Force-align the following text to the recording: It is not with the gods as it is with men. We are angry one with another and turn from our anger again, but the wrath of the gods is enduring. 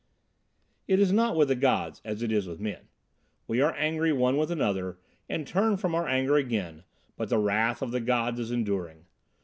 It 0.87 0.99
is 0.99 1.11
not 1.13 1.35
with 1.35 1.49
the 1.49 1.55
gods 1.55 2.01
as 2.03 2.23
it 2.23 2.31
is 2.31 2.47
with 2.47 2.59
men. 2.59 2.87
We 3.45 3.61
are 3.61 3.75
angry 3.75 4.11
one 4.11 4.35
with 4.35 4.49
another 4.49 4.97
and 5.29 5.45
turn 5.45 5.77
from 5.77 5.93
our 5.93 6.07
anger 6.07 6.37
again, 6.37 6.85
but 7.15 7.29
the 7.29 7.37
wrath 7.37 7.83
of 7.83 7.91
the 7.91 8.01
gods 8.01 8.39
is 8.39 8.49
enduring. 8.49 9.05